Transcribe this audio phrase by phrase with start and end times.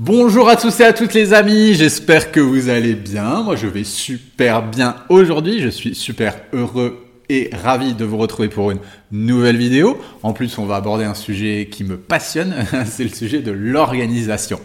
[0.00, 3.42] Bonjour à tous et à toutes les amis, j'espère que vous allez bien.
[3.42, 8.46] Moi je vais super bien aujourd'hui, je suis super heureux et ravi de vous retrouver
[8.46, 8.78] pour une
[9.10, 10.00] nouvelle vidéo.
[10.22, 12.54] En plus, on va aborder un sujet qui me passionne,
[12.86, 14.60] c'est le sujet de l'organisation.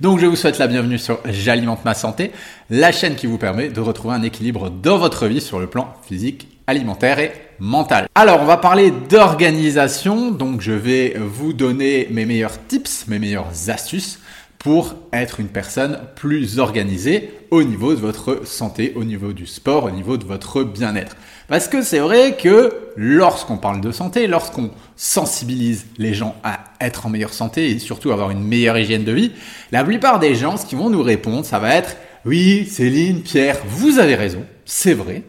[0.00, 2.32] Donc, je vous souhaite la bienvenue sur J'alimente ma santé,
[2.70, 5.92] la chaîne qui vous permet de retrouver un équilibre dans votre vie sur le plan
[6.08, 8.08] physique, alimentaire et mental.
[8.14, 10.30] Alors, on va parler d'organisation.
[10.30, 14.18] Donc, je vais vous donner mes meilleurs tips, mes meilleures astuces
[14.58, 19.84] pour être une personne plus organisée au niveau de votre santé, au niveau du sport,
[19.84, 21.16] au niveau de votre bien-être.
[21.46, 27.06] Parce que c'est vrai que lorsqu'on parle de santé, lorsqu'on sensibilise les gens à être
[27.06, 29.32] en meilleure santé et surtout avoir une meilleure hygiène de vie,
[29.72, 33.56] la plupart des gens, ce qu'ils vont nous répondre, ça va être oui, Céline, Pierre,
[33.66, 35.22] vous avez raison, c'est vrai,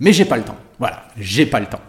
[0.00, 0.58] mais j'ai pas le temps.
[0.78, 1.80] Voilà, j'ai pas le temps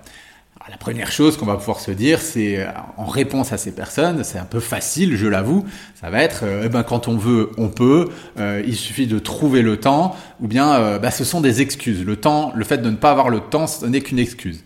[0.69, 4.23] la première chose qu'on va pouvoir se dire, c'est euh, en réponse à ces personnes,
[4.23, 5.65] c'est un peu facile, je l'avoue,
[5.99, 9.17] ça va être, euh, eh ben, quand on veut, on peut, euh, il suffit de
[9.17, 12.05] trouver le temps, ou bien bah, ce sont des excuses.
[12.05, 14.63] Le temps, le fait de ne pas avoir le temps, ce n'est qu'une excuse.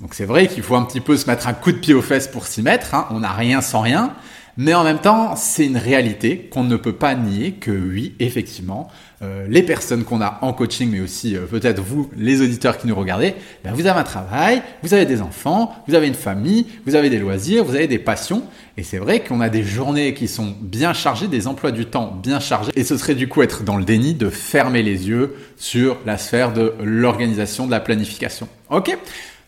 [0.00, 2.02] Donc c'est vrai qu'il faut un petit peu se mettre un coup de pied aux
[2.02, 3.06] fesses pour s'y mettre, hein.
[3.10, 4.14] on n'a rien sans rien,
[4.56, 8.88] mais en même temps, c'est une réalité qu'on ne peut pas nier que oui, effectivement,
[9.24, 12.86] euh, les personnes qu'on a en coaching, mais aussi euh, peut-être vous, les auditeurs qui
[12.86, 16.66] nous regardez, ben vous avez un travail, vous avez des enfants, vous avez une famille,
[16.86, 18.42] vous avez des loisirs, vous avez des passions.
[18.76, 22.18] Et c'est vrai qu'on a des journées qui sont bien chargées, des emplois du temps
[22.22, 22.72] bien chargés.
[22.76, 26.18] Et ce serait du coup être dans le déni de fermer les yeux sur la
[26.18, 28.48] sphère de l'organisation, de la planification.
[28.70, 28.96] Ok?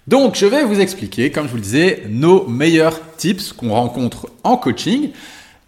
[0.07, 4.29] Donc, je vais vous expliquer, comme je vous le disais, nos meilleurs tips qu'on rencontre
[4.45, 5.11] en coaching.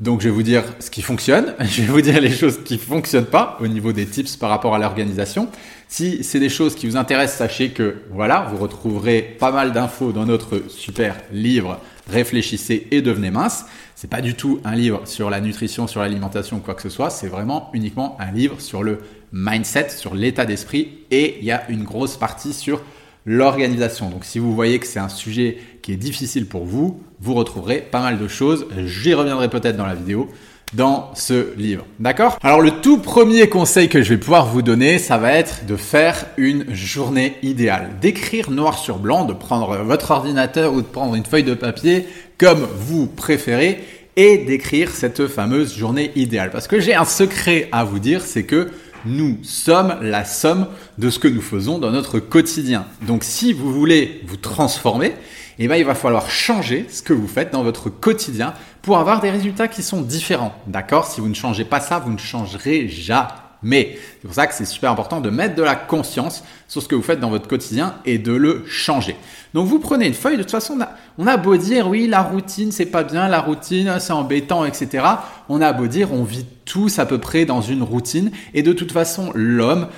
[0.00, 1.54] Donc, je vais vous dire ce qui fonctionne.
[1.60, 4.77] Je vais vous dire les choses qui fonctionnent pas au niveau des tips par rapport
[4.77, 5.48] à l'organisation.
[5.88, 10.12] Si c'est des choses qui vous intéressent, sachez que voilà, vous retrouverez pas mal d'infos
[10.12, 13.66] dans notre super livre Réfléchissez et devenez mince.
[13.94, 16.88] C'est pas du tout un livre sur la nutrition, sur l'alimentation ou quoi que ce
[16.88, 17.10] soit.
[17.10, 18.98] C'est vraiment uniquement un livre sur le
[19.32, 22.80] mindset, sur l'état d'esprit et il y a une grosse partie sur
[23.26, 24.08] l'organisation.
[24.08, 27.79] Donc si vous voyez que c'est un sujet qui est difficile pour vous, vous retrouverez
[27.79, 28.67] pas mal de choses.
[28.84, 30.29] J'y reviendrai peut-être dans la vidéo
[30.75, 31.84] dans ce livre.
[31.99, 32.39] D'accord?
[32.43, 35.77] Alors le tout premier conseil que je vais pouvoir vous donner, ça va être de
[35.77, 37.91] faire une journée idéale.
[38.01, 42.06] D'écrire noir sur blanc, de prendre votre ordinateur ou de prendre une feuille de papier
[42.37, 43.83] comme vous préférez
[44.17, 46.50] et d'écrire cette fameuse journée idéale.
[46.50, 48.69] Parce que j'ai un secret à vous dire, c'est que
[49.06, 50.67] nous sommes la somme
[50.99, 52.85] de ce que nous faisons dans notre quotidien.
[53.06, 55.15] Donc si vous voulez vous transformer,
[55.58, 59.30] eh il va falloir changer ce que vous faites dans votre quotidien pour avoir des
[59.30, 60.54] résultats qui sont différents.
[60.66, 61.06] D'accord?
[61.06, 63.28] Si vous ne changez pas ça, vous ne changerez jamais.
[63.62, 66.86] Mais c'est pour ça que c'est super important de mettre de la conscience sur ce
[66.86, 69.16] que vous faites dans votre quotidien et de le changer.
[69.52, 70.78] Donc vous prenez une feuille, de toute façon
[71.16, 75.04] on a, beau dire oui la routine c'est pas bien, la routine c'est embêtant, etc.
[75.48, 78.72] On a beau dire on vit tous à peu près dans une routine et de
[78.72, 79.88] toute façon l'homme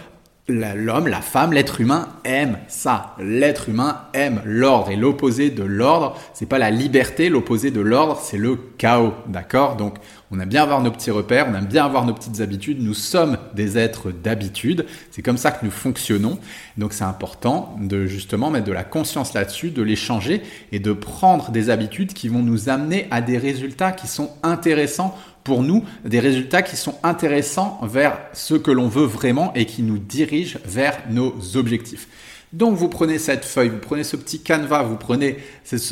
[0.51, 3.15] l'homme, la femme, l'être humain aime ça.
[3.19, 8.21] L'être humain aime l'ordre et l'opposé de l'ordre, c'est pas la liberté, l'opposé de l'ordre,
[8.23, 9.77] c'est le chaos, d'accord?
[9.77, 9.99] Donc
[10.33, 12.95] on aime bien avoir nos petits repères, on aime bien avoir nos petites habitudes, nous
[12.95, 16.39] sommes des êtres d'habitude, c'est comme ça que nous fonctionnons.
[16.79, 20.93] Donc c'est important de justement mettre de la conscience là-dessus, de les changer et de
[20.93, 25.85] prendre des habitudes qui vont nous amener à des résultats qui sont intéressants pour nous
[26.05, 30.59] des résultats qui sont intéressants vers ce que l'on veut vraiment et qui nous dirigent
[30.65, 32.09] vers nos objectifs.
[32.53, 35.37] Donc vous prenez cette feuille, vous prenez ce petit canevas, vous prenez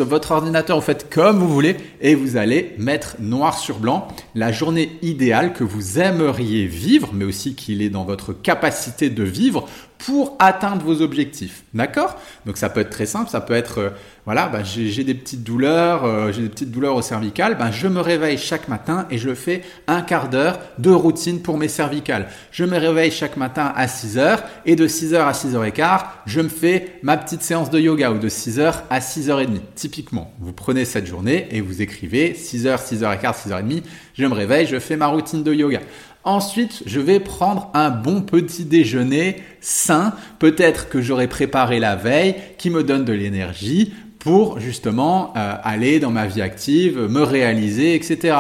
[0.01, 4.51] votre ordinateur, vous faites comme vous voulez et vous allez mettre noir sur blanc la
[4.51, 9.69] journée idéale que vous aimeriez vivre, mais aussi qu'il est dans votre capacité de vivre
[9.99, 11.65] pour atteindre vos objectifs.
[11.75, 12.17] D'accord?
[12.47, 13.91] Donc ça peut être très simple, ça peut être, euh,
[14.25, 17.89] voilà, bah, j'ai des petites douleurs, euh, j'ai des petites douleurs au cervical, ben, je
[17.89, 22.29] me réveille chaque matin et je fais un quart d'heure de routine pour mes cervicales.
[22.53, 25.73] Je me réveille chaque matin à 6 heures et de 6 heures à 6 h
[25.73, 29.29] 15 je me fais ma petite séance de yoga ou de 6 heures à 6
[29.29, 33.37] h 30 Typiquement, vous prenez cette journée et vous écrivez 6 heures, 6 h 15
[33.37, 33.83] 6 h 30
[34.19, 35.79] je me réveille, je fais ma routine de yoga.
[36.25, 42.35] Ensuite, je vais prendre un bon petit déjeuner sain, peut-être que j'aurais préparé la veille,
[42.59, 47.95] qui me donne de l'énergie pour justement euh, aller dans ma vie active, me réaliser,
[47.95, 48.37] etc.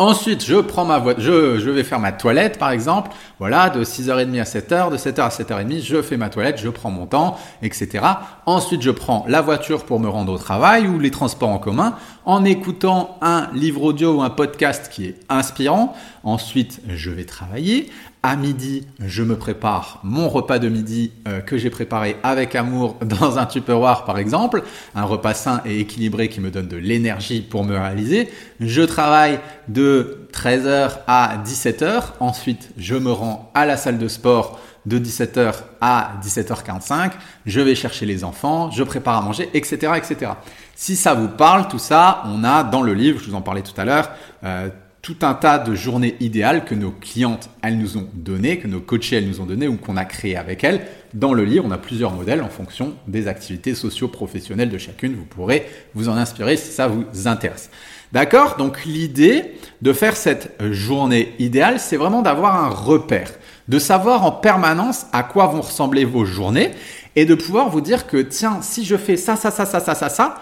[0.00, 3.10] Ensuite, je prends ma je, je, vais faire ma toilette par exemple.
[3.38, 6.90] Voilà, de 6h30 à 7h, de 7h à 7h30, je fais ma toilette, je prends
[6.90, 8.06] mon temps, etc.
[8.46, 11.96] Ensuite, je prends la voiture pour me rendre au travail ou les transports en commun
[12.24, 15.94] en écoutant un livre audio ou un podcast qui est inspirant.
[16.24, 17.90] Ensuite, je vais travailler.
[18.22, 22.98] À midi, je me prépare mon repas de midi euh, que j'ai préparé avec amour
[23.02, 24.62] dans un Tupperware par exemple,
[24.94, 28.28] un repas sain et équilibré qui me donne de l'énergie pour me réaliser.
[28.60, 32.02] Je travaille de 13h à 17h.
[32.20, 37.12] Ensuite, je me rends à la salle de sport de 17h à 17h45.
[37.46, 40.32] Je vais chercher les enfants, je prépare à manger, etc., etc.
[40.74, 43.62] Si ça vous parle, tout ça, on a dans le livre, je vous en parlais
[43.62, 44.10] tout à l'heure,
[44.44, 44.68] euh,
[45.02, 48.80] tout un tas de journées idéales que nos clientes, elles nous ont données, que nos
[48.80, 50.86] coachés, elles nous ont données ou qu'on a créées avec elles.
[51.14, 55.14] Dans le livre, on a plusieurs modèles en fonction des activités socio-professionnelles de chacune.
[55.14, 57.70] Vous pourrez vous en inspirer si ça vous intéresse.
[58.12, 58.56] D'accord?
[58.58, 63.30] Donc l'idée de faire cette journée idéale, c'est vraiment d'avoir un repère,
[63.68, 66.72] de savoir en permanence à quoi vont ressembler vos journées
[67.16, 69.94] et de pouvoir vous dire que tiens, si je fais ça, ça, ça, ça, ça,
[69.94, 70.34] ça, ça,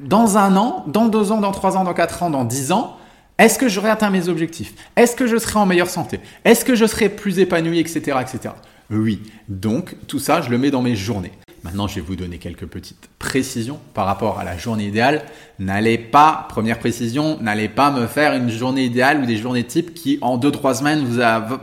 [0.00, 2.96] dans un an, dans deux ans, dans trois ans, dans quatre ans, dans dix ans,
[3.38, 4.74] est-ce que j'aurai atteint mes objectifs?
[4.94, 6.20] Est-ce que je serai en meilleure santé?
[6.44, 8.54] Est-ce que je serai plus épanoui, etc., etc.
[8.90, 9.22] Oui.
[9.48, 11.32] Donc, tout ça, je le mets dans mes journées.
[11.64, 15.22] Maintenant, je vais vous donner quelques petites précisions par rapport à la journée idéale.
[15.58, 19.94] N'allez pas, première précision, n'allez pas me faire une journée idéale ou des journées types
[19.94, 21.04] qui, en 2-3 semaines,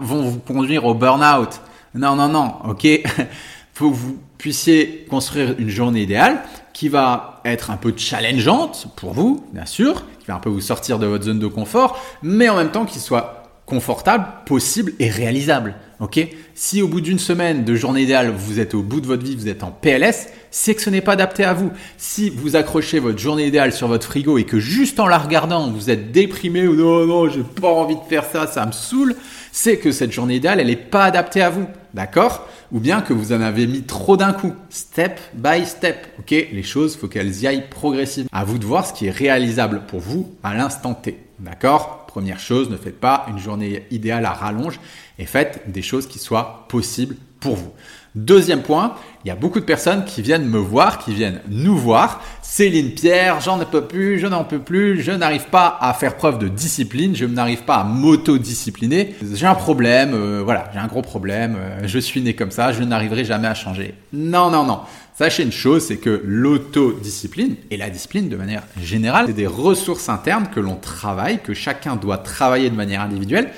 [0.01, 1.61] vont vous conduire au burn-out.
[1.93, 2.87] Non, non, non, ok?
[3.73, 6.41] Faut que vous puissiez construire une journée idéale
[6.73, 10.61] qui va être un peu challengeante pour vous, bien sûr, qui va un peu vous
[10.61, 15.09] sortir de votre zone de confort, mais en même temps qui soit confortable, possible et
[15.09, 15.75] réalisable.
[16.01, 16.19] Ok?
[16.55, 19.35] Si au bout d'une semaine de journée idéale, vous êtes au bout de votre vie,
[19.35, 21.69] vous êtes en PLS, c'est que ce n'est pas adapté à vous.
[21.97, 25.69] Si vous accrochez votre journée idéale sur votre frigo et que juste en la regardant,
[25.69, 29.15] vous êtes déprimé ou non, non, j'ai pas envie de faire ça, ça me saoule,
[29.51, 31.67] c'est que cette journée idéale, elle n'est pas adaptée à vous.
[31.93, 32.47] D'accord?
[32.71, 34.53] Ou bien que vous en avez mis trop d'un coup.
[34.69, 36.07] Step by step.
[36.17, 36.31] Ok?
[36.31, 38.29] Les choses, faut qu'elles y aillent progressivement.
[38.33, 41.19] À vous de voir ce qui est réalisable pour vous à l'instant T.
[41.39, 42.05] D'accord?
[42.07, 44.79] Première chose, ne faites pas une journée idéale à rallonge
[45.21, 47.71] et faites des choses qui soient possibles pour vous.
[48.13, 51.77] Deuxième point, il y a beaucoup de personnes qui viennent me voir, qui viennent nous
[51.77, 52.21] voir.
[52.41, 56.37] Céline Pierre, j'en peux plus, je n'en peux plus, je n'arrive pas à faire preuve
[56.37, 59.15] de discipline, je n'arrive pas à m'auto-discipliner.
[59.33, 62.73] J'ai un problème, euh, voilà, j'ai un gros problème, euh, je suis né comme ça,
[62.73, 63.93] je n'arriverai jamais à changer.
[64.11, 64.81] Non, non, non.
[65.13, 70.09] Sachez une chose, c'est que l'autodiscipline et la discipline de manière générale, c'est des ressources
[70.09, 73.51] internes que l'on travaille, que chacun doit travailler de manière individuelle,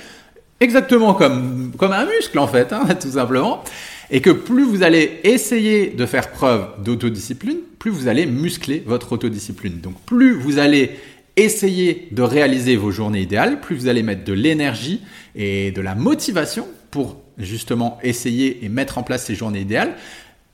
[0.60, 3.64] exactement comme, comme un muscle en fait, hein, tout simplement.
[4.12, 9.14] Et que plus vous allez essayer de faire preuve d'autodiscipline, plus vous allez muscler votre
[9.14, 9.80] autodiscipline.
[9.80, 10.92] Donc plus vous allez
[11.36, 15.02] essayer de réaliser vos journées idéales, plus vous allez mettre de l'énergie
[15.36, 19.96] et de la motivation pour justement essayer et mettre en place ces journées idéales,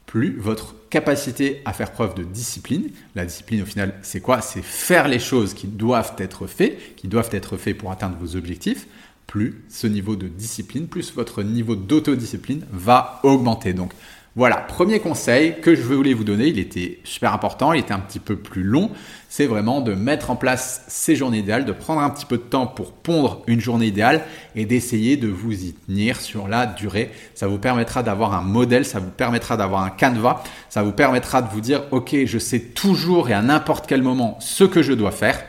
[0.06, 2.90] plus votre capacité à faire preuve de discipline.
[3.14, 4.42] La discipline, au final, c'est quoi?
[4.42, 8.36] C'est faire les choses qui doivent être faites, qui doivent être faites pour atteindre vos
[8.36, 8.88] objectifs.
[9.30, 13.74] Plus ce niveau de discipline, plus votre niveau d'autodiscipline va augmenter.
[13.74, 13.92] Donc,
[14.36, 18.00] voilà, premier conseil que je voulais vous donner, il était super important, il était un
[18.00, 18.90] petit peu plus long,
[19.28, 22.44] c'est vraiment de mettre en place ces journées idéales, de prendre un petit peu de
[22.44, 27.12] temps pour pondre une journée idéale et d'essayer de vous y tenir sur la durée.
[27.36, 31.44] Ça vous permettra d'avoir un modèle, ça vous permettra d'avoir un canevas, ça vous permettra
[31.44, 34.94] de vous dire, ok, je sais toujours et à n'importe quel moment ce que je
[34.94, 35.40] dois faire.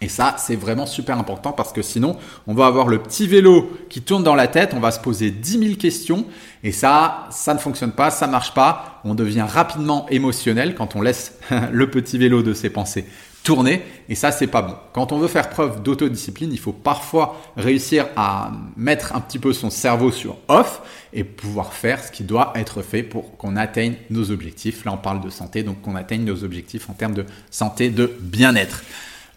[0.00, 2.16] Et ça, c'est vraiment super important parce que sinon,
[2.46, 5.32] on va avoir le petit vélo qui tourne dans la tête, on va se poser
[5.32, 6.24] 10 000 questions
[6.62, 9.00] et ça, ça ne fonctionne pas, ça marche pas.
[9.04, 11.36] On devient rapidement émotionnel quand on laisse
[11.72, 13.06] le petit vélo de ses pensées
[13.42, 14.74] tourner et ça, c'est pas bon.
[14.92, 19.52] Quand on veut faire preuve d'autodiscipline, il faut parfois réussir à mettre un petit peu
[19.52, 20.82] son cerveau sur off
[21.12, 24.84] et pouvoir faire ce qui doit être fait pour qu'on atteigne nos objectifs.
[24.84, 28.12] Là, on parle de santé, donc qu'on atteigne nos objectifs en termes de santé, de
[28.20, 28.82] bien-être.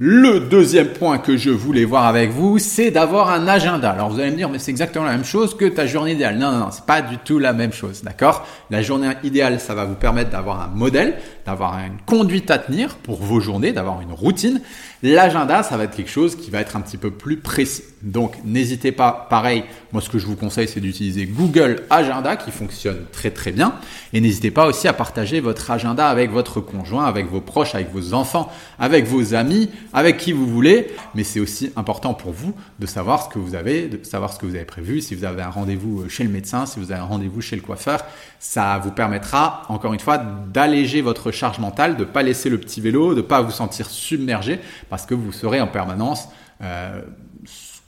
[0.04, 3.92] Le deuxième point que je voulais voir avec vous, c'est d'avoir un agenda.
[3.92, 6.40] Alors vous allez me dire, mais c'est exactement la même chose que ta journée idéale.
[6.40, 8.48] Non, non, non, c'est pas du tout la même chose, d'accord?
[8.72, 12.96] La journée idéale, ça va vous permettre d'avoir un modèle, d'avoir une conduite à tenir
[12.96, 14.60] pour vos journées, d'avoir une routine.
[15.04, 17.84] L'agenda, ça va être quelque chose qui va être un petit peu plus précis.
[18.04, 22.52] Donc, n'hésitez pas, pareil, moi ce que je vous conseille, c'est d'utiliser Google Agenda qui
[22.52, 23.76] fonctionne très très bien.
[24.14, 27.92] Et n'hésitez pas aussi à partager votre agenda avec votre conjoint, avec vos proches, avec
[27.92, 30.88] vos enfants, avec vos amis, avec qui vous voulez.
[31.14, 34.40] Mais c'est aussi important pour vous de savoir ce que vous avez, de savoir ce
[34.40, 35.02] que vous avez prévu.
[35.02, 37.62] Si vous avez un rendez-vous chez le médecin, si vous avez un rendez-vous chez le
[37.62, 38.04] coiffeur,
[38.40, 42.58] ça vous permettra, encore une fois, d'alléger votre charge mentale, de ne pas laisser le
[42.58, 46.28] petit vélo, de ne pas vous sentir submergé parce que vous saurez en permanence
[46.62, 47.02] euh,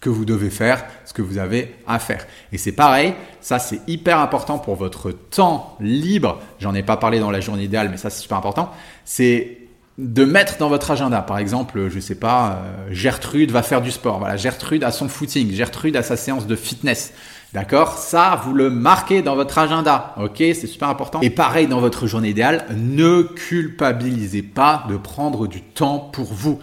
[0.03, 2.27] que vous devez faire, ce que vous avez à faire.
[2.51, 6.41] Et c'est pareil, ça c'est hyper important pour votre temps libre.
[6.59, 8.69] J'en ai pas parlé dans la journée idéale, mais ça c'est super important.
[9.05, 9.59] C'est
[9.97, 11.21] de mettre dans votre agenda.
[11.21, 14.19] Par exemple, je sais pas, euh, Gertrude va faire du sport.
[14.19, 17.13] Voilà, Gertrude a son footing, Gertrude a sa séance de fitness.
[17.53, 17.97] D'accord?
[17.99, 20.15] Ça, vous le marquez dans votre agenda.
[20.19, 21.21] Ok C'est super important.
[21.21, 26.59] Et pareil dans votre journée idéale, ne culpabilisez pas de prendre du temps pour vous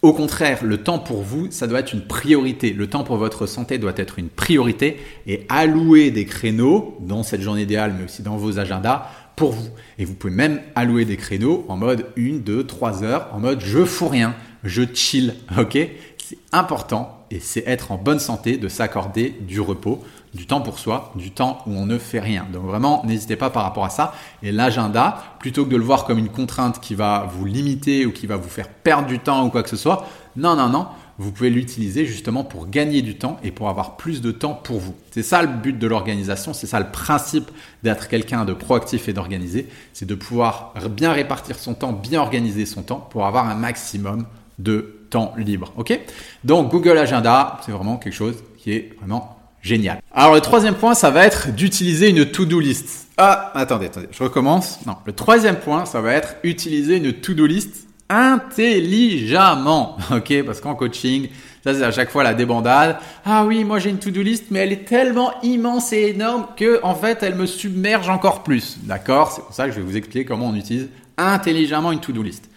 [0.00, 2.72] Au contraire, le temps pour vous, ça doit être une priorité.
[2.72, 7.40] Le temps pour votre santé doit être une priorité et allouer des créneaux dans cette
[7.40, 9.68] journée idéale, mais aussi dans vos agendas pour vous.
[9.98, 13.60] Et vous pouvez même allouer des créneaux en mode 1, 2, 3 heures, en mode
[13.60, 15.76] je fous rien, je chill, ok?
[16.16, 20.78] C'est important et c'est être en bonne santé de s'accorder du repos, du temps pour
[20.78, 22.46] soi, du temps où on ne fait rien.
[22.52, 24.14] Donc vraiment, n'hésitez pas par rapport à ça.
[24.42, 28.12] Et l'agenda, plutôt que de le voir comme une contrainte qui va vous limiter ou
[28.12, 30.06] qui va vous faire perdre du temps ou quoi que ce soit,
[30.36, 30.86] non, non, non,
[31.18, 34.78] vous pouvez l'utiliser justement pour gagner du temps et pour avoir plus de temps pour
[34.78, 34.94] vous.
[35.10, 37.50] C'est ça le but de l'organisation, c'est ça le principe
[37.82, 42.66] d'être quelqu'un de proactif et d'organisé, c'est de pouvoir bien répartir son temps, bien organiser
[42.66, 44.26] son temps pour avoir un maximum
[44.58, 45.72] de temps libre.
[45.76, 45.98] Ok?
[46.44, 50.00] Donc Google Agenda, c'est vraiment quelque chose qui est vraiment génial.
[50.14, 53.08] Alors le troisième point, ça va être d'utiliser une to-do list.
[53.16, 54.78] Ah, attendez, attendez, je recommence.
[54.86, 59.96] Non, le troisième point, ça va être utiliser une to-do list intelligemment.
[60.10, 61.28] Ok, parce qu'en coaching,
[61.64, 62.96] ça c'est à chaque fois la débandade.
[63.24, 66.80] Ah oui, moi j'ai une to-do list, mais elle est tellement immense et énorme que
[66.82, 68.78] en fait elle me submerge encore plus.
[68.82, 69.32] D'accord?
[69.32, 72.48] C'est pour ça que je vais vous expliquer comment on utilise intelligemment une to-do list.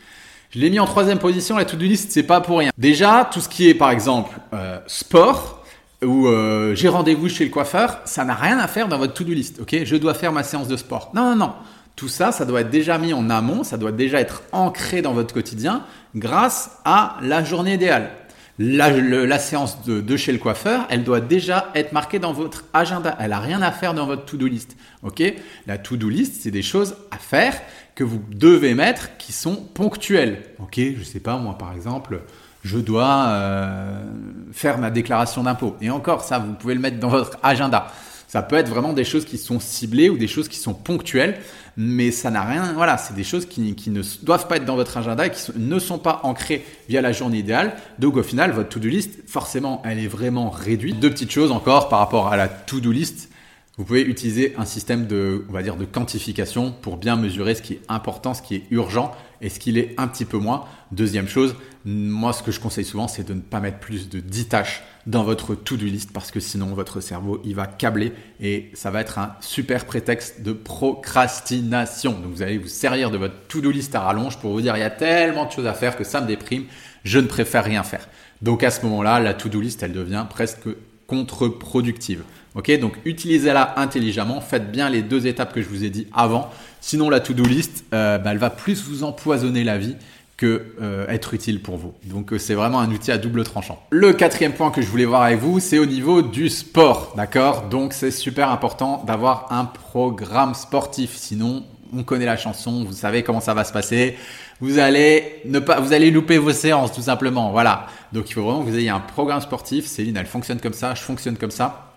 [0.51, 2.71] Je l'ai mis en troisième position, la to-do list, c'est pas pour rien.
[2.77, 5.60] Déjà, tout ce qui est par exemple euh, sport,
[6.03, 9.33] ou euh, j'ai rendez-vous chez le coiffeur, ça n'a rien à faire dans votre to-do
[9.33, 9.59] list.
[9.61, 11.11] Ok, je dois faire ma séance de sport.
[11.13, 11.53] Non, non, non.
[11.95, 15.13] Tout ça, ça doit être déjà mis en amont, ça doit déjà être ancré dans
[15.13, 15.83] votre quotidien
[16.15, 18.09] grâce à la journée idéale.
[18.57, 23.15] La, séance de, chez le coiffeur, elle doit déjà être marquée dans votre agenda.
[23.19, 24.75] Elle n'a rien à faire dans votre to-do list.
[25.03, 25.23] Ok?
[25.67, 27.59] La to-do list, c'est des choses à faire
[27.95, 30.43] que vous devez mettre qui sont ponctuelles.
[30.59, 30.79] Ok?
[30.79, 32.21] Je sais pas, moi par exemple,
[32.63, 34.03] je dois euh,
[34.51, 35.75] faire ma déclaration d'impôt.
[35.81, 37.87] Et encore, ça, vous pouvez le mettre dans votre agenda.
[38.27, 41.39] Ça peut être vraiment des choses qui sont ciblées ou des choses qui sont ponctuelles,
[41.75, 42.71] mais ça n'a rien.
[42.73, 45.79] Voilà, c'est des choses qui, ne doivent pas être dans votre agenda et qui ne
[45.79, 47.73] sont pas ancrées via la journée idéale.
[47.99, 50.99] Donc au final, votre to-do list, forcément, elle est vraiment réduite.
[51.01, 53.29] Deux petites choses encore par rapport à la to-do list.
[53.77, 57.61] Vous pouvez utiliser un système de, on va dire, de quantification pour bien mesurer ce
[57.61, 59.11] qui est important, ce qui est urgent
[59.41, 60.65] et ce qui l'est un petit peu moins?
[60.91, 61.55] Deuxième chose,
[61.85, 64.83] moi, ce que je conseille souvent, c'est de ne pas mettre plus de 10 tâches
[65.07, 69.01] dans votre to-do list parce que sinon, votre cerveau, il va câbler et ça va
[69.01, 72.11] être un super prétexte de procrastination.
[72.11, 74.81] Donc, vous allez vous servir de votre to-do list à rallonge pour vous dire, il
[74.81, 76.65] y a tellement de choses à faire que ça me déprime,
[77.03, 78.07] je ne préfère rien faire.
[78.41, 80.67] Donc, à ce moment-là, la to-do list, elle devient presque
[81.07, 82.23] contre-productive.
[82.53, 86.49] Ok, donc utilisez-la intelligemment, faites bien les deux étapes que je vous ai dit avant.
[86.81, 89.95] Sinon, la to-do list, euh, bah, elle va plus vous empoisonner la vie
[90.35, 91.93] que euh, être utile pour vous.
[92.03, 93.81] Donc euh, c'est vraiment un outil à double tranchant.
[93.91, 97.69] Le quatrième point que je voulais voir avec vous, c'est au niveau du sport, d'accord?
[97.69, 101.15] Donc c'est super important d'avoir un programme sportif.
[101.15, 104.17] Sinon, on connaît la chanson, vous savez comment ça va se passer.
[104.59, 107.51] Vous allez ne pas, vous allez louper vos séances tout simplement.
[107.51, 107.85] Voilà.
[108.11, 109.85] Donc il faut vraiment que vous ayez un programme sportif.
[109.85, 111.90] Céline, elle fonctionne comme ça, je fonctionne comme ça.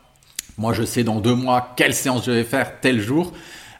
[0.56, 3.32] Moi, je sais dans deux mois quelle séance je vais faire tel jour.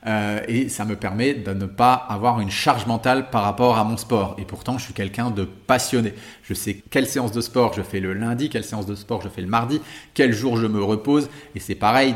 [0.07, 3.85] Euh, et ça me permet de ne pas avoir une charge mentale par rapport à
[3.85, 4.37] mon sport.
[4.39, 6.13] Et pourtant, je suis quelqu'un de passionné.
[6.43, 9.29] Je sais quelle séance de sport je fais le lundi, quelle séance de sport je
[9.31, 9.81] fais le mardi,
[10.13, 11.31] quel jour je me repose.
[11.55, 12.15] Et c'est pareil,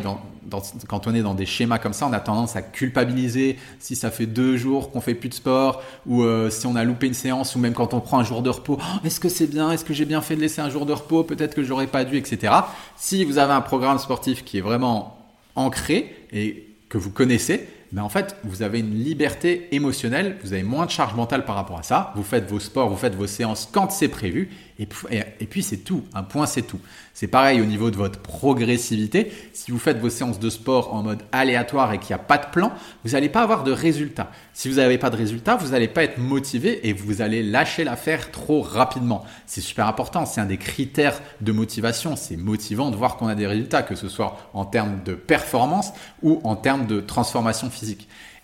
[0.86, 4.10] quand on est dans des schémas comme ça, on a tendance à culpabiliser si ça
[4.10, 7.14] fait deux jours qu'on fait plus de sport, ou euh, si on a loupé une
[7.14, 8.78] séance, ou même quand on prend un jour de repos.
[8.78, 9.70] Oh, est-ce que c'est bien?
[9.70, 11.24] Est-ce que j'ai bien fait de laisser un jour de repos?
[11.24, 12.52] Peut-être que j'aurais pas dû, etc.
[12.96, 15.16] Si vous avez un programme sportif qui est vraiment
[15.54, 20.62] ancré et que vous connaissez, mais en fait, vous avez une liberté émotionnelle, vous avez
[20.62, 23.26] moins de charge mentale par rapport à ça, vous faites vos sports, vous faites vos
[23.26, 24.86] séances quand c'est prévu, et,
[25.40, 26.80] et puis c'est tout, un point c'est tout.
[27.14, 31.02] C'est pareil au niveau de votre progressivité, si vous faites vos séances de sport en
[31.02, 32.72] mode aléatoire et qu'il n'y a pas de plan,
[33.04, 34.30] vous n'allez pas avoir de résultat.
[34.52, 37.82] Si vous n'avez pas de résultat, vous n'allez pas être motivé et vous allez lâcher
[37.82, 39.24] l'affaire trop rapidement.
[39.46, 43.34] C'est super important, c'est un des critères de motivation, c'est motivant de voir qu'on a
[43.34, 45.92] des résultats, que ce soit en termes de performance
[46.22, 47.77] ou en termes de transformation physique.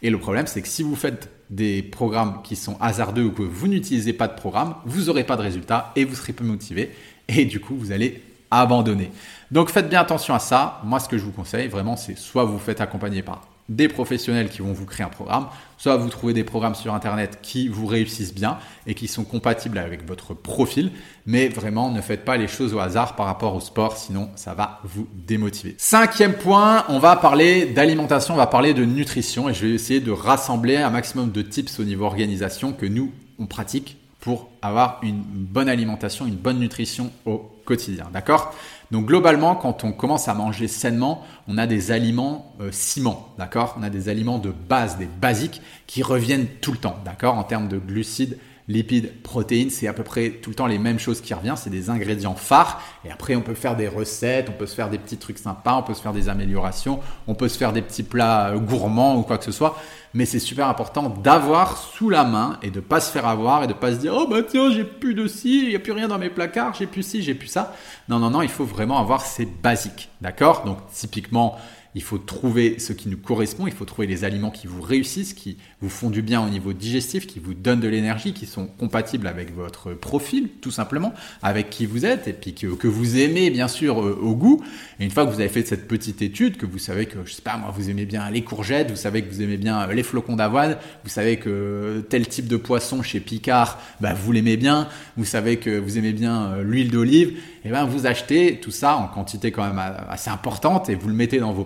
[0.02, 3.42] Et le problème, c'est que si vous faites des programmes qui sont hasardeux ou que
[3.42, 6.90] vous n'utilisez pas de programme, vous n'aurez pas de résultats et vous serez peu motivé.
[7.28, 9.10] Et du coup, vous allez abandonner.
[9.50, 10.80] Donc faites bien attention à ça.
[10.84, 14.50] Moi, ce que je vous conseille vraiment, c'est soit vous faites accompagner par des professionnels
[14.50, 15.46] qui vont vous créer un programme,
[15.78, 19.78] soit vous trouvez des programmes sur Internet qui vous réussissent bien et qui sont compatibles
[19.78, 20.90] avec votre profil,
[21.26, 24.54] mais vraiment ne faites pas les choses au hasard par rapport au sport, sinon ça
[24.54, 25.74] va vous démotiver.
[25.78, 29.48] Cinquième point, on va parler d'alimentation, on va parler de nutrition.
[29.48, 33.12] Et je vais essayer de rassembler un maximum de tips au niveau organisation que nous,
[33.38, 38.08] on pratique pour avoir une bonne alimentation, une bonne nutrition au quotidien.
[38.12, 38.54] D'accord?
[38.90, 43.76] Donc globalement, quand on commence à manger sainement, on a des aliments euh, ciment, d'accord?
[43.78, 47.36] On a des aliments de base, des basiques qui reviennent tout le temps, d'accord?
[47.36, 50.98] En termes de glucides lipides, protéines, c'est à peu près tout le temps les mêmes
[50.98, 52.80] choses qui reviennent, c'est des ingrédients phares.
[53.04, 55.76] Et après, on peut faire des recettes, on peut se faire des petits trucs sympas,
[55.76, 59.16] on peut se faire des améliorations, on peut se faire des petits plats euh, gourmands
[59.16, 59.78] ou quoi que ce soit.
[60.14, 63.66] Mais c'est super important d'avoir sous la main et de pas se faire avoir et
[63.66, 65.90] de pas se dire oh bah tiens j'ai plus de ci, il y a plus
[65.90, 67.74] rien dans mes placards, j'ai plus ci, j'ai plus ça.
[68.08, 70.64] Non non non, il faut vraiment avoir ces basiques, d'accord?
[70.64, 71.58] Donc typiquement
[71.94, 75.32] il faut trouver ce qui nous correspond, il faut trouver les aliments qui vous réussissent,
[75.32, 78.66] qui vous font du bien au niveau digestif, qui vous donnent de l'énergie, qui sont
[78.66, 83.50] compatibles avec votre profil, tout simplement, avec qui vous êtes, et puis que, vous aimez
[83.50, 84.62] bien sûr euh, au goût.
[84.98, 87.32] Et une fois que vous avez fait cette petite étude, que vous savez que, je
[87.32, 90.02] sais pas moi, vous aimez bien les courgettes, vous savez que vous aimez bien les
[90.02, 94.88] flocons d'avoine, vous savez que tel type de poisson chez Picard, bah, vous l'aimez bien,
[95.16, 98.96] vous savez que vous aimez bien euh, l'huile d'olive, et ben vous achetez tout ça
[98.96, 101.64] en quantité quand même assez importante et vous le mettez dans vos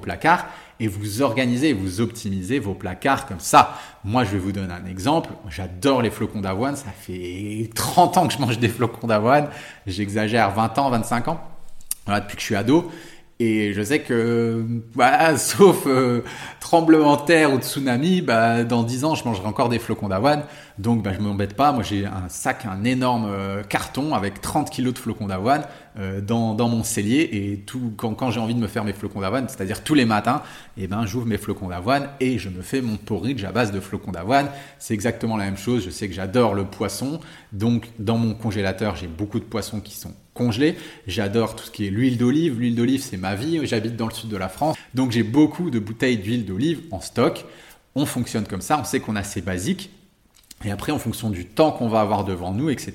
[0.80, 3.78] et vous organisez, vous optimisez vos placards comme ça.
[4.04, 5.30] Moi, je vais vous donner un exemple.
[5.48, 6.76] J'adore les flocons d'avoine.
[6.76, 9.48] Ça fait 30 ans que je mange des flocons d'avoine.
[9.87, 11.40] J'exagère, 20 ans, 25 ans.
[12.06, 12.90] depuis que je suis ado.
[13.40, 14.64] Et je sais que,
[14.96, 16.22] bah, sauf euh,
[16.58, 20.42] tremblement de terre ou tsunami, bah, dans 10 ans, je mangerai encore des flocons d'avoine.
[20.78, 21.72] Donc, bah, je m'embête pas.
[21.72, 25.62] Moi, j'ai un sac, un énorme euh, carton avec 30 kilos de flocons d'avoine
[25.98, 27.28] euh, dans, mon cellier.
[27.32, 30.42] Et tout, quand, j'ai envie de me faire mes flocons d'avoine, c'est-à-dire tous les matins,
[30.76, 33.72] et eh ben, j'ouvre mes flocons d'avoine et je me fais mon porridge à base
[33.72, 34.48] de flocons d'avoine.
[34.78, 35.84] C'est exactement la même chose.
[35.84, 37.18] Je sais que j'adore le poisson.
[37.52, 40.76] Donc, dans mon congélateur, j'ai beaucoup de poissons qui sont congelés.
[41.08, 42.60] J'adore tout ce qui est l'huile d'olive.
[42.60, 43.60] L'huile d'olive, c'est ma vie.
[43.66, 44.76] J'habite dans le sud de la France.
[44.94, 47.44] Donc, j'ai beaucoup de bouteilles d'huile d'olive en stock.
[47.96, 48.78] On fonctionne comme ça.
[48.80, 49.90] On sait qu'on a ces basiques.
[50.64, 52.94] Et après, en fonction du temps qu'on va avoir devant nous, etc.,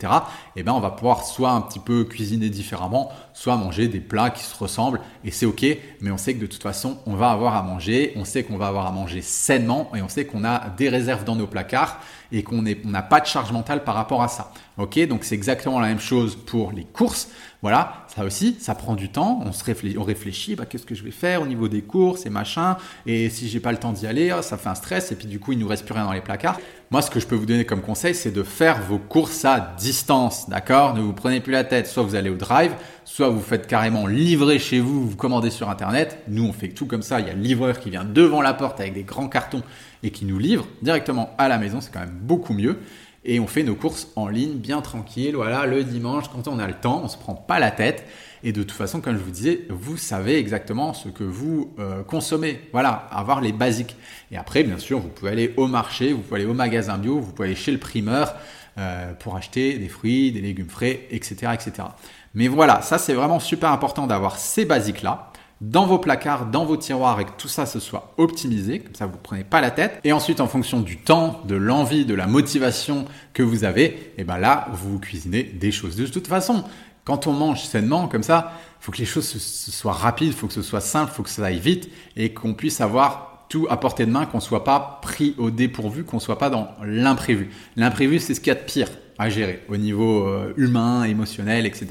[0.57, 4.31] eh ben, on va pouvoir soit un petit peu cuisiner différemment, soit manger des plats
[4.31, 4.99] qui se ressemblent.
[5.23, 5.65] Et c'est ok,
[6.01, 8.11] mais on sait que de toute façon, on va avoir à manger.
[8.17, 11.23] On sait qu'on va avoir à manger sainement et on sait qu'on a des réserves
[11.23, 11.99] dans nos placards
[12.33, 14.51] et qu'on n'a pas de charge mentale par rapport à ça.
[14.77, 17.29] Ok, donc c'est exactement la même chose pour les courses.
[17.61, 19.39] Voilà, ça aussi, ça prend du temps.
[19.45, 22.75] On se réfléchit, bah, qu'est-ce que je vais faire au niveau des courses et machin.
[23.05, 25.11] Et si j'ai pas le temps d'y aller, oh, ça fait un stress.
[25.11, 26.59] Et puis du coup, il nous reste plus rien dans les placards.
[26.89, 29.75] Moi, ce que je peux vous donner comme conseil, c'est de faire vos courses à
[29.77, 30.95] distance, d'accord?
[30.95, 31.87] Ne vous prenez plus la tête.
[31.87, 32.73] Soit vous allez au drive,
[33.05, 36.19] soit vous faites carrément livrer chez vous, vous commandez sur internet.
[36.27, 37.19] Nous, on fait tout comme ça.
[37.19, 39.63] Il y a le livreur qui vient devant la porte avec des grands cartons
[40.03, 41.81] et qui nous livre directement à la maison.
[41.81, 42.79] C'est quand même beaucoup mieux
[43.25, 45.35] et on fait nos courses en ligne bien tranquille.
[45.35, 48.05] Voilà, le dimanche, quand on a le temps, on se prend pas la tête.
[48.45, 52.03] Et de toute façon, comme je vous disais, vous savez exactement ce que vous euh,
[52.03, 52.59] consommez.
[52.73, 53.95] Voilà, avoir les basiques.
[54.31, 57.19] Et après, bien sûr, vous pouvez aller au marché, vous pouvez aller au magasin bio,
[57.19, 58.35] vous pouvez aller chez le primeur
[58.77, 61.87] euh, pour acheter des fruits, des légumes frais, etc., etc.
[62.33, 65.31] Mais voilà, ça c'est vraiment super important d'avoir ces basiques-là
[65.61, 69.05] dans vos placards, dans vos tiroirs et que tout ça se soit optimisé, comme ça
[69.05, 69.99] vous ne prenez pas la tête.
[70.03, 74.13] Et ensuite, en fonction du temps, de l'envie, de la motivation que vous avez, et
[74.19, 75.95] eh ben là, vous cuisinez des choses.
[75.95, 76.65] De toute façon,
[77.05, 80.61] quand on mange sainement comme ça, faut que les choses soient rapides, faut que ce
[80.61, 84.11] soit simple, faut que ça aille vite et qu'on puisse avoir tout à portée de
[84.11, 87.51] main, qu'on ne soit pas pris au dépourvu, qu'on ne soit pas dans l'imprévu.
[87.75, 88.87] L'imprévu, c'est ce qu'il y a de pire
[89.19, 91.87] à gérer au niveau euh, humain, émotionnel, etc.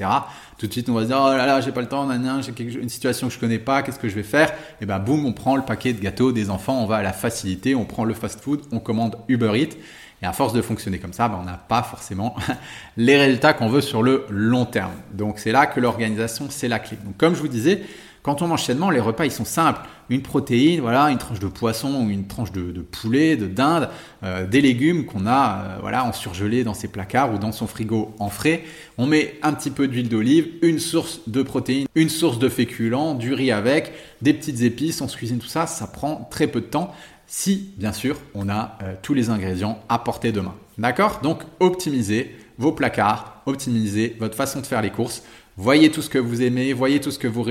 [0.57, 2.05] Tout de suite, on va se dire, oh là là, j'ai pas le temps,
[2.41, 4.51] j'ai une situation que je connais pas, qu'est-ce que je vais faire?
[4.81, 7.13] Et ben, boum, on prend le paquet de gâteaux des enfants, on va à la
[7.13, 9.77] facilité, on prend le fast-food, on commande Uber Eats.
[10.21, 12.35] Et à force de fonctionner comme ça, ben, on n'a pas forcément
[12.97, 14.91] les résultats qu'on veut sur le long terme.
[15.13, 16.97] Donc, c'est là que l'organisation, c'est la clé.
[17.05, 17.83] Donc, comme je vous disais,
[18.21, 19.81] quand on mange sainement, les repas, ils sont simples.
[20.09, 23.89] Une protéine, voilà, une tranche de poisson ou une tranche de, poulet, de dinde,
[24.23, 27.67] euh, des légumes qu'on a euh, voilà, en surgelé dans ses placards ou dans son
[27.67, 28.63] frigo en frais.
[28.97, 33.15] On met un petit peu d'huile d'olive, une source de protéines, une source de féculents,
[33.15, 36.61] du riz avec, des petites épices, on se cuisine tout ça, ça prend très peu
[36.61, 36.91] de temps
[37.25, 40.55] si, bien sûr, on a euh, tous les ingrédients à portée de main.
[40.77, 41.19] D'accord?
[41.23, 45.23] Donc, optimisez vos placards, optimisez votre façon de faire les courses,
[45.57, 47.45] voyez tout ce que vous aimez, voyez tout ce que vous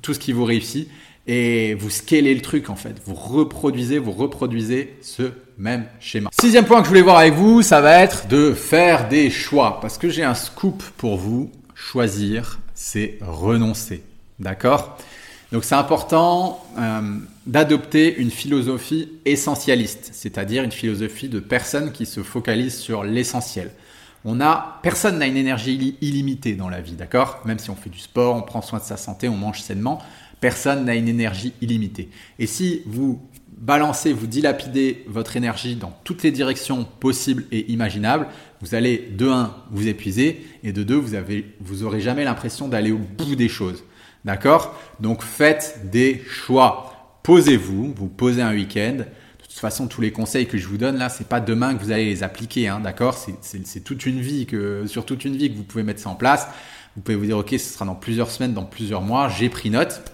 [0.00, 0.88] tout ce qui vous réussit
[1.26, 3.00] et vous scalez le truc en fait.
[3.06, 6.30] Vous reproduisez, vous reproduisez ce même schéma.
[6.38, 9.80] Sixième point que je voulais voir avec vous, ça va être de faire des choix.
[9.80, 11.50] Parce que j'ai un scoop pour vous.
[11.74, 14.02] Choisir, c'est renoncer.
[14.38, 14.96] D'accord?
[15.52, 22.22] Donc c'est important euh, d'adopter une philosophie essentialiste, c'est-à-dire une philosophie de personne qui se
[22.22, 23.70] focalise sur l'essentiel.
[24.24, 27.40] On a, personne n'a une énergie illimitée dans la vie, d'accord?
[27.44, 30.00] Même si on fait du sport, on prend soin de sa santé, on mange sainement,
[30.42, 32.10] personne n'a une énergie illimitée.
[32.38, 33.22] Et si vous
[33.56, 38.26] balancez, vous dilapidez votre énergie dans toutes les directions possibles et imaginables,
[38.60, 42.66] vous allez de 1 vous épuiser et de 2 vous avez vous aurez jamais l'impression
[42.66, 43.84] d'aller au bout des choses.
[44.24, 44.78] D'accord?
[44.98, 47.20] Donc faites des choix.
[47.22, 48.96] Posez-vous, vous posez un week-end.
[48.96, 51.84] De toute façon, tous les conseils que je vous donne là, c'est pas demain que
[51.84, 53.16] vous allez les appliquer, hein, d'accord?
[53.42, 56.16] C'est toute une vie que, sur toute une vie que vous pouvez mettre ça en
[56.16, 56.48] place.
[56.96, 59.28] Vous pouvez vous dire, ok, ce sera dans plusieurs semaines, dans plusieurs mois.
[59.28, 60.11] J'ai pris note.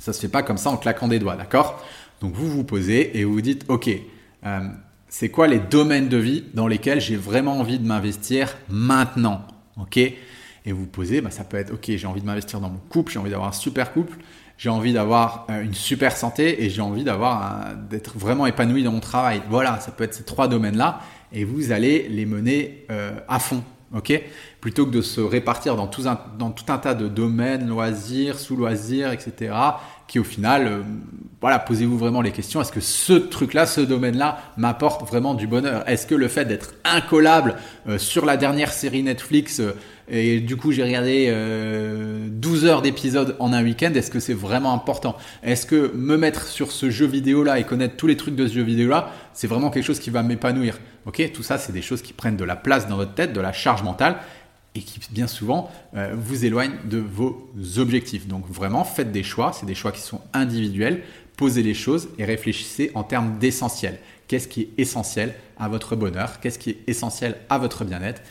[0.00, 1.84] Ça se fait pas comme ça en claquant des doigts, d'accord?
[2.20, 3.90] Donc vous vous posez et vous vous dites, ok,
[4.46, 4.60] euh,
[5.08, 9.42] c'est quoi les domaines de vie dans lesquels j'ai vraiment envie de m'investir maintenant,
[9.78, 9.98] ok?
[9.98, 13.12] Et vous posez, bah, ça peut être, ok, j'ai envie de m'investir dans mon couple,
[13.12, 14.16] j'ai envie d'avoir un super couple,
[14.56, 18.92] j'ai envie d'avoir euh, une super santé et j'ai envie d'avoir d'être vraiment épanoui dans
[18.92, 19.42] mon travail.
[19.50, 21.00] Voilà, ça peut être ces trois domaines-là
[21.32, 23.62] et vous allez les mener euh, à fond,
[23.94, 24.22] ok?
[24.60, 29.54] Plutôt que de se répartir dans tout, un, tas de domaines, loisirs, sous-loisirs, etc.
[30.06, 30.82] Qui au final, euh,
[31.40, 32.60] voilà, posez-vous vraiment les questions.
[32.60, 35.88] Est-ce que ce truc-là, ce domaine-là, m'apporte vraiment du bonheur?
[35.88, 37.56] Est-ce que le fait d'être incollable
[37.98, 39.62] sur la dernière série Netflix
[40.10, 44.34] et du coup j'ai regardé euh, 12 heures d'épisode en un week-end, est-ce que c'est
[44.34, 45.16] vraiment important?
[45.42, 48.46] Est-ce que me mettre sur ce jeu vidéo là et connaître tous les trucs de
[48.46, 50.78] ce jeu vidéo là, c'est vraiment quelque chose qui va m'épanouir?
[51.06, 53.40] Ok, tout ça c'est des choses qui prennent de la place dans votre tête, de
[53.40, 54.16] la charge mentale
[54.74, 58.26] et qui bien souvent euh, vous éloignent de vos objectifs.
[58.26, 61.02] Donc vraiment faites des choix, c'est des choix qui sont individuels,
[61.36, 63.98] posez les choses et réfléchissez en termes d'essentiel.
[64.28, 66.40] Qu'est-ce qui est essentiel à votre bonheur?
[66.40, 68.22] Qu'est-ce qui est essentiel à votre bien-être?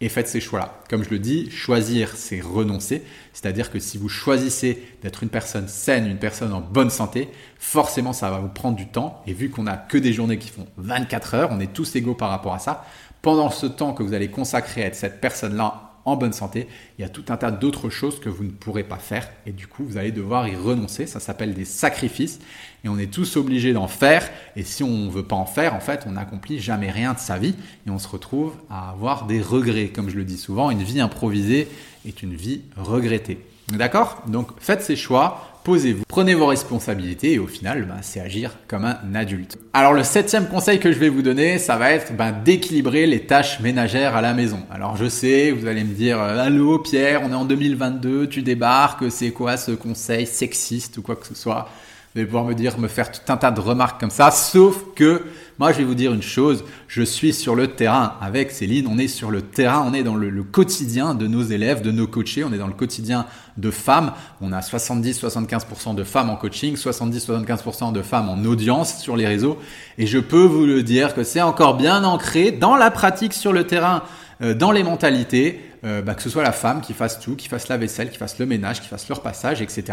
[0.00, 0.80] Et faites ces choix-là.
[0.88, 3.02] Comme je le dis, choisir, c'est renoncer.
[3.32, 8.12] C'est-à-dire que si vous choisissez d'être une personne saine, une personne en bonne santé, forcément,
[8.12, 9.22] ça va vous prendre du temps.
[9.26, 12.14] Et vu qu'on n'a que des journées qui font 24 heures, on est tous égaux
[12.14, 12.84] par rapport à ça.
[13.22, 17.02] Pendant ce temps que vous allez consacrer à être cette personne-là en bonne santé, il
[17.02, 19.28] y a tout un tas d'autres choses que vous ne pourrez pas faire.
[19.46, 21.06] Et du coup vous allez devoir y renoncer.
[21.06, 22.40] Ça s'appelle des sacrifices.
[22.84, 24.28] Et on est tous obligés d'en faire.
[24.56, 27.18] Et si on ne veut pas en faire, en fait, on n'accomplit jamais rien de
[27.18, 27.54] sa vie.
[27.86, 29.88] Et on se retrouve à avoir des regrets.
[29.88, 31.68] Comme je le dis souvent, une vie improvisée
[32.06, 33.38] est une vie regrettée.
[33.72, 34.22] D'accord?
[34.26, 38.86] Donc faites ces choix, posez-vous, prenez vos responsabilités et au final, ben, c'est agir comme
[38.86, 39.58] un adulte.
[39.74, 43.26] Alors le septième conseil que je vais vous donner, ça va être ben, d'équilibrer les
[43.26, 44.60] tâches ménagères à la maison.
[44.70, 48.40] Alors je sais, vous allez me dire, euh, allô Pierre, on est en 2022, tu
[48.40, 51.68] débarques, c'est quoi ce conseil sexiste ou quoi que ce soit?
[52.14, 54.82] Vous allez pouvoir me dire, me faire tout un tas de remarques comme ça, sauf
[54.94, 55.24] que
[55.58, 58.96] moi je vais vous dire une chose, je suis sur le terrain avec Céline, on
[58.96, 62.44] est sur le terrain, on est dans le, quotidien de nos élèves, de nos coachés,
[62.44, 63.26] on est dans le quotidien
[63.58, 69.14] de femmes, on a 70-75% de femmes en coaching, 70-75% de femmes en audience sur
[69.14, 69.58] les réseaux,
[69.98, 73.52] et je peux vous le dire que c'est encore bien ancré dans la pratique sur
[73.52, 74.02] le terrain,
[74.40, 77.48] euh, dans les mentalités, euh, bah, que ce soit la femme qui fasse tout, qui
[77.48, 79.84] fasse la vaisselle, qui fasse le ménage, qui fasse le repassage, etc.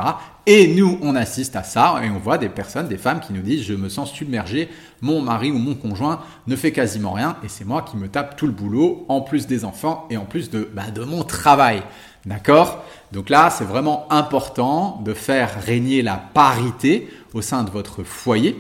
[0.46, 3.42] Et nous, on assiste à ça et on voit des personnes, des femmes qui nous
[3.42, 4.70] disent je me sens submergé,
[5.02, 8.36] mon mari ou mon conjoint ne fait quasiment rien et c'est moi qui me tape
[8.36, 11.84] tout le boulot, en plus des enfants et en plus de, bah, de mon travail.
[12.26, 12.84] D'accord?
[13.12, 18.58] Donc là, c'est vraiment important de faire régner la parité au sein de votre foyer,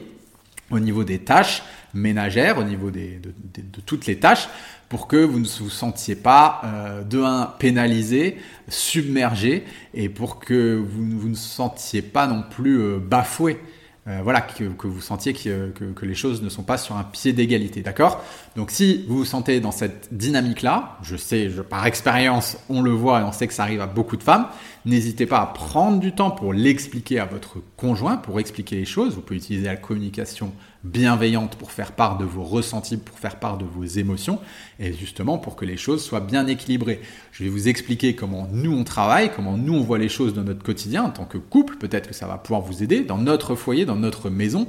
[0.69, 1.63] au niveau des tâches
[1.95, 4.47] ménagères, au niveau de toutes les tâches,
[4.89, 10.75] pour que vous ne vous sentiez pas euh, de un pénalisé, submergé, et pour que
[10.75, 13.60] vous, vous ne sentiez pas non plus euh, bafoué.
[14.08, 17.34] Euh, voilà, que, vous sentiez que, que, les choses ne sont pas sur un pied
[17.34, 18.23] d'égalité, d'accord?
[18.55, 23.21] Donc si vous vous sentez dans cette dynamique-là, je sais, par expérience, on le voit
[23.21, 24.45] et on sait que ça arrive à beaucoup de femmes,
[24.85, 29.15] n'hésitez pas à prendre du temps pour l'expliquer à votre conjoint, pour expliquer les choses.
[29.15, 33.57] Vous pouvez utiliser la communication bienveillante pour faire part de vos ressentis, pour faire part
[33.57, 34.39] de vos émotions,
[34.79, 37.01] et justement pour que les choses soient bien équilibrées.
[37.31, 40.43] Je vais vous expliquer comment nous on travaille, comment nous on voit les choses dans
[40.43, 43.55] notre quotidien en tant que couple, peut-être que ça va pouvoir vous aider dans notre
[43.55, 44.67] foyer, dans notre maison.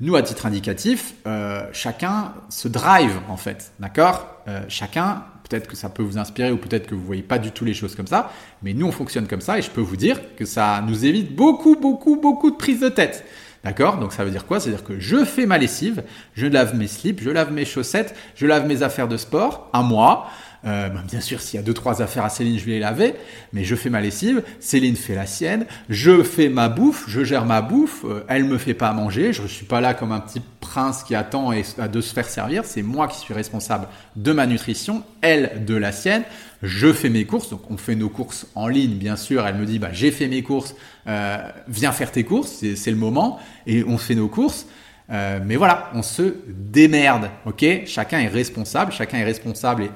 [0.00, 4.26] Nous, à titre indicatif, euh, chacun se drive en fait, d'accord?
[4.48, 7.50] Euh, Chacun, peut-être que ça peut vous inspirer ou peut-être que vous voyez pas du
[7.50, 8.32] tout les choses comme ça,
[8.62, 11.34] mais nous on fonctionne comme ça et je peux vous dire que ça nous évite
[11.34, 13.24] beaucoup, beaucoup, beaucoup de prises de tête.
[13.62, 13.98] D'accord?
[13.98, 14.58] Donc ça veut dire quoi?
[14.58, 16.02] C'est-à-dire que je fais ma lessive,
[16.34, 19.82] je lave mes slips, je lave mes chaussettes, je lave mes affaires de sport à
[19.82, 20.28] moi.
[20.66, 22.80] Euh, ben, bien sûr, s'il y a deux trois affaires à Céline, je vais les
[22.80, 23.14] laver,
[23.52, 27.46] mais je fais ma lessive, Céline fait la sienne, je fais ma bouffe, je gère
[27.46, 30.42] ma bouffe, euh, elle me fait pas manger, je suis pas là comme un petit
[30.60, 35.02] prince qui attend de se faire servir, c'est moi qui suis responsable de ma nutrition,
[35.22, 36.24] elle de la sienne.
[36.62, 39.46] Je fais mes courses, donc on fait nos courses en ligne, bien sûr.
[39.46, 40.74] Elle me dit, bah, j'ai fait mes courses,
[41.06, 44.66] euh, viens faire tes courses, c'est le moment, et on fait nos courses.
[45.10, 47.64] Euh, mais voilà, on se démerde, ok?
[47.86, 49.88] Chacun est responsable, chacun est responsable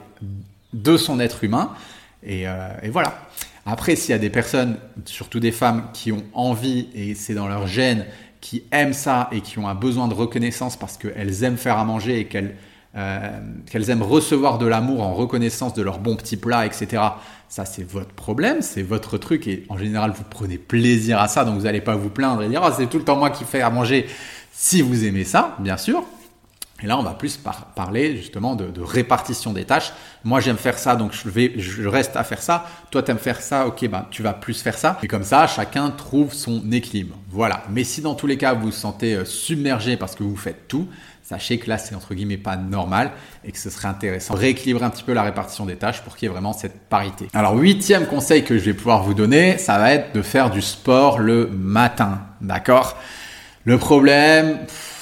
[0.74, 1.70] de son être humain,
[2.22, 3.14] et, euh, et voilà.
[3.66, 7.48] Après, s'il y a des personnes, surtout des femmes, qui ont envie, et c'est dans
[7.48, 8.04] leur gène,
[8.44, 11.84] qui aiment ça et qui ont un besoin de reconnaissance parce qu'elles aiment faire à
[11.86, 12.54] manger et qu'elles
[12.94, 13.40] euh,
[13.88, 17.02] aiment recevoir de l'amour en reconnaissance de leurs bons petits plats, etc.
[17.48, 21.46] Ça, c'est votre problème, c'est votre truc et en général, vous prenez plaisir à ça,
[21.46, 23.44] donc vous n'allez pas vous plaindre et dire oh, c'est tout le temps moi qui
[23.44, 24.04] fais à manger.
[24.52, 26.04] Si vous aimez ça, bien sûr,
[26.84, 27.40] et là, on va plus
[27.74, 29.90] parler justement de, répartition des tâches.
[30.22, 32.66] Moi, j'aime faire ça, donc je, reste à faire ça.
[32.90, 34.98] Toi, tu aimes faire ça, ok, ben, tu vas plus faire ça.
[35.02, 37.16] Et comme ça, chacun trouve son équilibre.
[37.30, 37.62] Voilà.
[37.70, 40.68] Mais si dans tous les cas, vous vous sentez euh, submergé parce que vous faites
[40.68, 40.86] tout,
[41.22, 43.12] sachez que là, c'est entre guillemets pas normal
[43.44, 46.16] et que ce serait intéressant de rééquilibrer un petit peu la répartition des tâches pour
[46.16, 47.28] qu'il y ait vraiment cette parité.
[47.32, 50.60] Alors, huitième conseil que je vais pouvoir vous donner, ça va être de faire du
[50.60, 52.20] sport le matin.
[52.42, 52.98] D'accord?
[53.64, 54.58] Le problème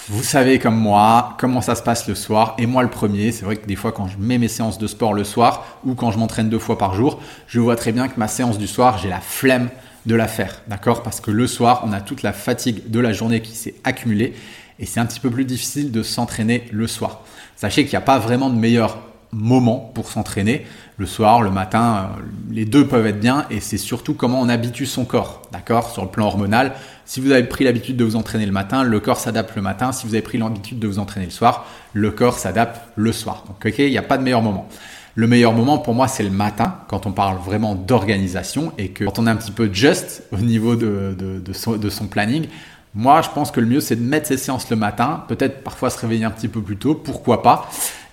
[0.08, 2.54] vous savez comme moi comment ça se passe le soir.
[2.58, 4.86] Et moi le premier, c'est vrai que des fois quand je mets mes séances de
[4.86, 8.08] sport le soir ou quand je m'entraîne deux fois par jour, je vois très bien
[8.08, 9.68] que ma séance du soir, j'ai la flemme
[10.06, 10.62] de la faire.
[10.66, 11.02] D'accord?
[11.02, 14.34] Parce que le soir, on a toute la fatigue de la journée qui s'est accumulée
[14.80, 17.22] et c'est un petit peu plus difficile de s'entraîner le soir.
[17.54, 18.98] Sachez qu'il n'y a pas vraiment de meilleur
[19.32, 20.66] moment pour s'entraîner.
[20.98, 24.48] Le soir, le matin, euh, les deux peuvent être bien et c'est surtout comment on
[24.48, 26.72] habitue son corps, d'accord Sur le plan hormonal,
[27.06, 29.92] si vous avez pris l'habitude de vous entraîner le matin, le corps s'adapte le matin.
[29.92, 33.44] Si vous avez pris l'habitude de vous entraîner le soir, le corps s'adapte le soir.
[33.48, 34.68] Donc, ok, il n'y a pas de meilleur moment.
[35.14, 39.04] Le meilleur moment pour moi, c'est le matin, quand on parle vraiment d'organisation et que
[39.04, 42.46] quand on est un petit peu just au niveau de, de, son, de son planning,
[42.94, 45.90] moi, je pense que le mieux, c'est de mettre ses séances le matin, peut-être parfois
[45.90, 47.68] se réveiller un petit peu plus tôt, pourquoi pas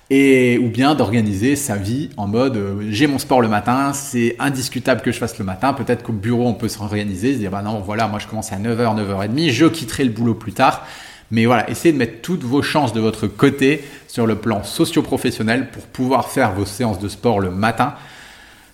[0.09, 4.35] et ou bien d'organiser sa vie en mode euh, j'ai mon sport le matin, c'est
[4.39, 7.61] indiscutable que je fasse le matin, peut-être qu'au bureau on peut s'organiser, se dire bah
[7.61, 10.85] non voilà, moi je commence à 9h, 9h30, je quitterai le boulot plus tard.
[11.31, 15.69] Mais voilà, essayez de mettre toutes vos chances de votre côté sur le plan socio-professionnel
[15.69, 17.93] pour pouvoir faire vos séances de sport le matin.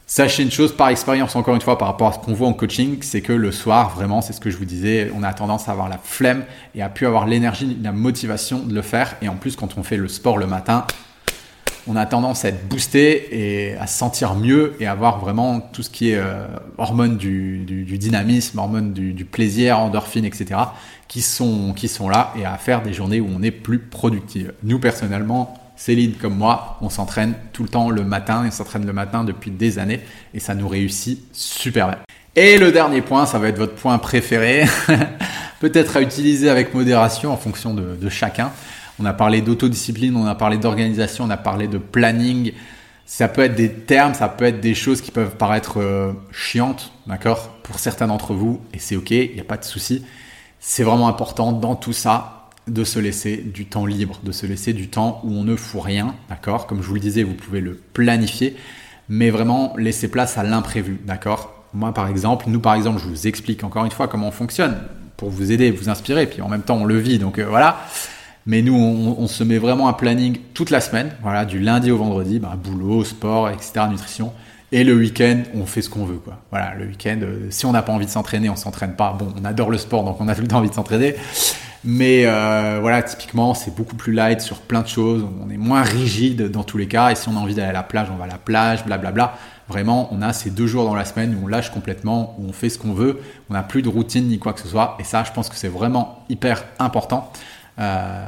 [0.07, 2.53] Sachez une chose par expérience, encore une fois, par rapport à ce qu'on voit en
[2.53, 5.67] coaching, c'est que le soir, vraiment, c'est ce que je vous disais, on a tendance
[5.67, 6.45] à avoir la flemme
[6.75, 9.15] et à plus avoir l'énergie, la motivation de le faire.
[9.21, 10.85] Et en plus, quand on fait le sport le matin,
[11.87, 15.83] on a tendance à être boosté et à se sentir mieux et avoir vraiment tout
[15.83, 17.63] ce qui est euh, hormones du,
[17.97, 20.59] dynamisme, hormones du, plaisir, endorphines, etc.,
[21.07, 24.47] qui sont, qui sont là et à faire des journées où on est plus productif.
[24.63, 28.93] Nous, personnellement, Céline comme moi, on s'entraîne tout le temps le matin et s'entraîne le
[28.93, 29.99] matin depuis des années
[30.33, 31.97] et ça nous réussit super bien.
[32.35, 34.65] Et le dernier point, ça va être votre point préféré,
[35.59, 38.51] peut-être à utiliser avec modération en fonction de chacun.
[38.99, 42.53] On a parlé d'autodiscipline, on a parlé d'organisation, on a parlé de planning.
[43.05, 46.91] Ça peut être des termes, ça peut être des choses qui peuvent paraître euh, chiantes,
[47.05, 50.03] d'accord, pour certains d'entre vous, et c'est ok, il n'y a pas de souci.
[50.59, 54.73] C'est vraiment important dans tout ça de se laisser du temps libre, de se laisser
[54.73, 57.61] du temps où on ne fout rien, d'accord Comme je vous le disais, vous pouvez
[57.61, 58.55] le planifier,
[59.07, 63.27] mais vraiment laisser place à l'imprévu, d'accord Moi, par exemple, nous, par exemple, je vous
[63.27, 64.77] explique encore une fois comment on fonctionne
[65.15, 67.85] pour vous aider, vous inspirer, puis en même temps, on le vit, donc euh, voilà.
[68.47, 71.97] Mais nous, on, se met vraiment un planning toute la semaine, voilà, du lundi au
[71.97, 74.33] vendredi, bah, boulot, sport, etc., nutrition.
[74.71, 76.37] Et le week-end, on fait ce qu'on veut, quoi.
[76.51, 79.15] Voilà, le week-end, euh, si on n'a pas envie de s'entraîner, on s'entraîne pas.
[79.17, 81.15] Bon, on adore le sport, donc on a tout le temps envie de s'entraîner.
[81.83, 85.25] Mais euh, voilà, typiquement, c'est beaucoup plus light sur plein de choses.
[85.43, 87.11] On est moins rigide dans tous les cas.
[87.11, 89.35] Et si on a envie d'aller à la plage, on va à la plage, blablabla.
[89.69, 92.53] Vraiment, on a ces deux jours dans la semaine où on lâche complètement, où on
[92.53, 93.21] fait ce qu'on veut.
[93.49, 94.97] On n'a plus de routine ni quoi que ce soit.
[94.99, 97.31] Et ça, je pense que c'est vraiment hyper important.
[97.79, 98.27] Euh,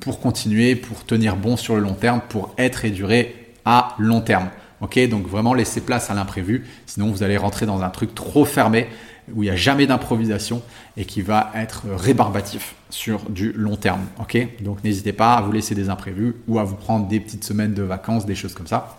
[0.00, 4.20] pour continuer, pour tenir bon sur le long terme, pour être et durer à long
[4.20, 4.48] terme.
[4.80, 8.46] Ok, donc vraiment laisser place à l'imprévu, sinon vous allez rentrer dans un truc trop
[8.46, 8.88] fermé
[9.34, 10.62] où il n'y a jamais d'improvisation
[10.96, 14.00] et qui va être rébarbatif sur du long terme.
[14.18, 17.44] Ok, donc n'hésitez pas à vous laisser des imprévus ou à vous prendre des petites
[17.44, 18.96] semaines de vacances, des choses comme ça.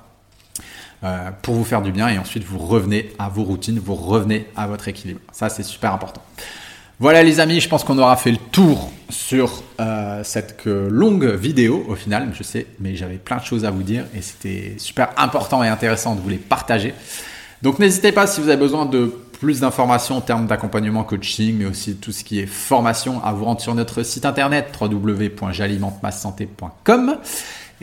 [1.03, 4.47] Euh, pour vous faire du bien et ensuite vous revenez à vos routines, vous revenez
[4.55, 5.19] à votre équilibre.
[5.31, 6.21] Ça c'est super important.
[7.01, 11.83] Voilà les amis, je pense qu'on aura fait le tour sur euh, cette longue vidéo
[11.89, 15.09] au final, je sais, mais j'avais plein de choses à vous dire et c'était super
[15.17, 16.93] important et intéressant de vous les partager.
[17.63, 21.65] Donc n'hésitez pas si vous avez besoin de plus d'informations en termes d'accompagnement coaching, mais
[21.65, 27.15] aussi tout ce qui est formation, à vous rendre sur notre site internet www.j'alimentemassanté.com.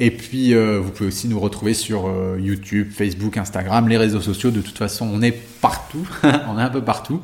[0.01, 4.21] Et puis, euh, vous pouvez aussi nous retrouver sur euh, YouTube, Facebook, Instagram, les réseaux
[4.21, 4.53] sociaux.
[4.53, 6.09] De toute façon, on est partout.
[6.23, 7.21] on est un peu partout.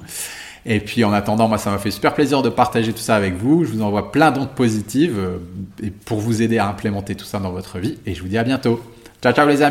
[0.67, 3.35] Et puis en attendant, moi ça m'a fait super plaisir de partager tout ça avec
[3.35, 3.65] vous.
[3.65, 7.51] Je vous envoie plein d'ondes positives euh, pour vous aider à implémenter tout ça dans
[7.51, 7.99] votre vie.
[8.07, 8.81] Et je vous dis à bientôt.
[9.23, 9.63] Ciao ciao les amis